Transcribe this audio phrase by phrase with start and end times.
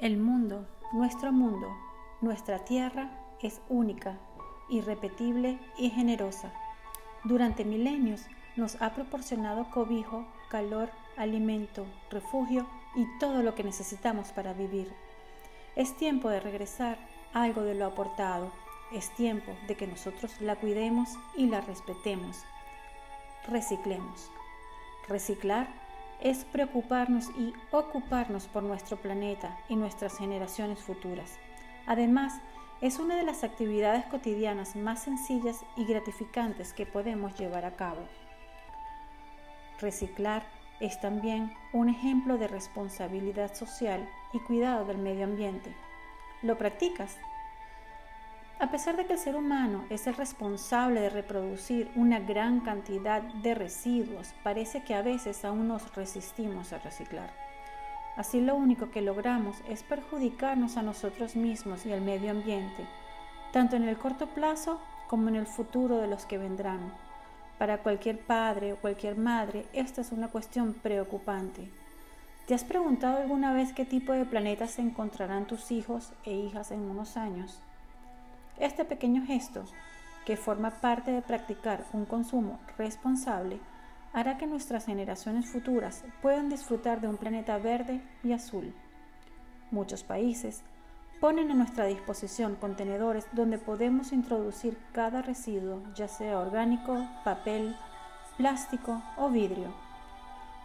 [0.00, 1.76] El mundo, nuestro mundo,
[2.20, 3.10] nuestra tierra
[3.42, 4.16] es única,
[4.68, 6.52] irrepetible y generosa.
[7.24, 8.24] Durante milenios
[8.54, 12.64] nos ha proporcionado cobijo, calor, alimento, refugio
[12.94, 14.88] y todo lo que necesitamos para vivir.
[15.74, 16.96] Es tiempo de regresar
[17.32, 18.52] algo de lo aportado.
[18.92, 22.44] Es tiempo de que nosotros la cuidemos y la respetemos.
[23.48, 24.30] Reciclemos.
[25.08, 25.66] Reciclar
[26.20, 31.38] es preocuparnos y ocuparnos por nuestro planeta y nuestras generaciones futuras.
[31.86, 32.40] Además,
[32.80, 38.02] es una de las actividades cotidianas más sencillas y gratificantes que podemos llevar a cabo.
[39.80, 40.44] Reciclar
[40.80, 45.74] es también un ejemplo de responsabilidad social y cuidado del medio ambiente.
[46.42, 47.16] ¿Lo practicas?
[48.68, 53.22] A pesar de que el ser humano es el responsable de reproducir una gran cantidad
[53.22, 57.30] de residuos, parece que a veces aún nos resistimos a reciclar.
[58.14, 62.86] Así lo único que logramos es perjudicarnos a nosotros mismos y al medio ambiente,
[63.54, 66.92] tanto en el corto plazo como en el futuro de los que vendrán.
[67.56, 71.70] Para cualquier padre o cualquier madre, esta es una cuestión preocupante.
[72.46, 76.70] ¿Te has preguntado alguna vez qué tipo de planeta se encontrarán tus hijos e hijas
[76.70, 77.62] en unos años?
[78.60, 79.64] Este pequeño gesto,
[80.26, 83.60] que forma parte de practicar un consumo responsable,
[84.12, 88.74] hará que nuestras generaciones futuras puedan disfrutar de un planeta verde y azul.
[89.70, 90.64] Muchos países
[91.20, 97.76] ponen a nuestra disposición contenedores donde podemos introducir cada residuo, ya sea orgánico, papel,
[98.36, 99.72] plástico o vidrio.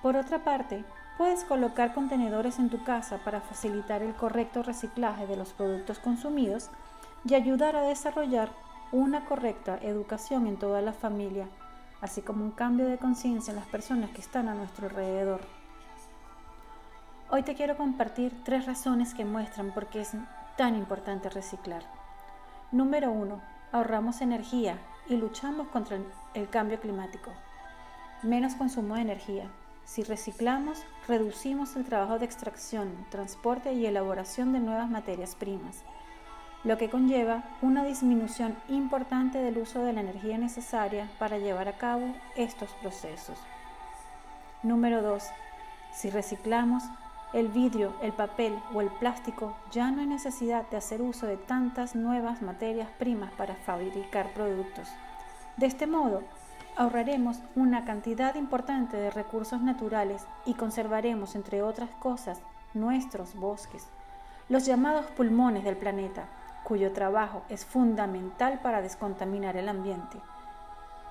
[0.00, 0.84] Por otra parte,
[1.18, 6.70] puedes colocar contenedores en tu casa para facilitar el correcto reciclaje de los productos consumidos
[7.24, 8.50] y ayudar a desarrollar
[8.90, 11.48] una correcta educación en toda la familia,
[12.00, 15.40] así como un cambio de conciencia en las personas que están a nuestro alrededor.
[17.30, 20.12] Hoy te quiero compartir tres razones que muestran por qué es
[20.56, 21.82] tan importante reciclar.
[22.72, 23.40] Número uno,
[23.70, 24.78] ahorramos energía
[25.08, 25.98] y luchamos contra
[26.34, 27.30] el cambio climático.
[28.22, 29.48] Menos consumo de energía.
[29.84, 35.84] Si reciclamos, reducimos el trabajo de extracción, transporte y elaboración de nuevas materias primas
[36.64, 41.72] lo que conlleva una disminución importante del uso de la energía necesaria para llevar a
[41.72, 43.38] cabo estos procesos.
[44.62, 45.24] Número 2.
[45.92, 46.84] Si reciclamos
[47.32, 51.36] el vidrio, el papel o el plástico, ya no hay necesidad de hacer uso de
[51.36, 54.88] tantas nuevas materias primas para fabricar productos.
[55.56, 56.22] De este modo,
[56.76, 62.40] ahorraremos una cantidad importante de recursos naturales y conservaremos, entre otras cosas,
[62.72, 63.88] nuestros bosques,
[64.48, 66.28] los llamados pulmones del planeta,
[66.72, 70.16] cuyo trabajo es fundamental para descontaminar el ambiente.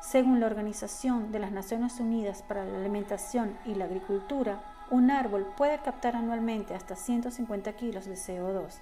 [0.00, 4.60] Según la Organización de las Naciones Unidas para la Alimentación y la Agricultura,
[4.92, 8.74] un árbol puede captar anualmente hasta 150 kilos de CO2.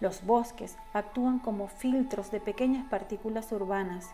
[0.00, 4.12] Los bosques actúan como filtros de pequeñas partículas urbanas.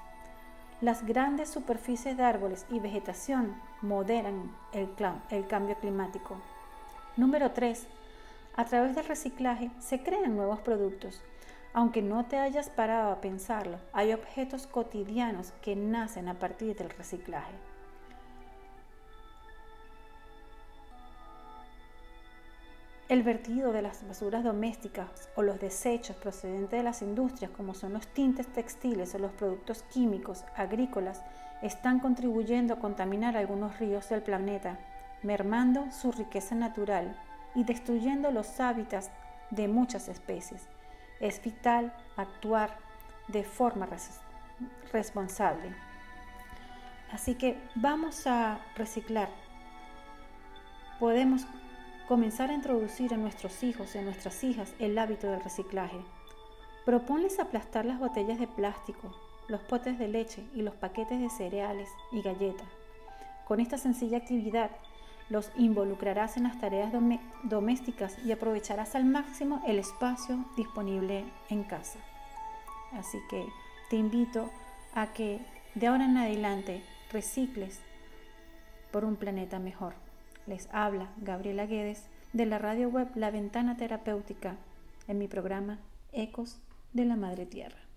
[0.81, 6.39] Las grandes superficies de árboles y vegetación moderan el, cambio climático.
[7.17, 7.87] Número 3.
[8.57, 11.23] A través del reciclaje se crean nuevos productos
[11.73, 16.91] aunque no te hayas parado a pensarlo, hay objetos cotidianos que nacen a partir del
[16.91, 17.53] reciclaje.
[23.09, 27.95] El vertido de las basuras domésticas o los desechos procedentes de las industrias, como son
[27.95, 31.23] los tintes textiles o los productos químicos agrícolas,
[31.63, 34.79] están contribuyendo a contaminar algunos ríos del planeta,
[35.23, 37.19] mermando su riqueza natural
[37.55, 39.11] y destruyendo los hábitats
[39.51, 40.69] de muchas especies.
[41.21, 42.79] Es vital actuar
[43.29, 43.89] de forma
[44.93, 45.75] responsable.
[47.11, 49.29] Así que vamos a reciclar.
[51.01, 51.47] Podemos
[52.07, 55.99] comenzar a introducir a nuestros hijos y a nuestras hijas el hábito del reciclaje.
[56.85, 59.15] Proponles aplastar las botellas de plástico,
[59.49, 62.69] los potes de leche y los paquetes de cereales y galletas.
[63.47, 64.71] Con esta sencilla actividad
[65.31, 66.93] los involucrarás en las tareas
[67.43, 71.99] domésticas y aprovecharás al máximo el espacio disponible en casa.
[72.93, 73.45] Así que
[73.91, 74.51] te invito
[74.95, 75.41] a que
[75.75, 76.83] de ahora en adelante
[77.13, 77.81] recicles
[78.91, 79.95] por un planeta mejor.
[80.47, 84.57] Les habla Gabriela Guedes de la radio web La Ventana Terapéutica
[85.09, 85.79] en mi programa
[86.13, 86.59] Ecos
[86.93, 87.88] de la Madre Tierra.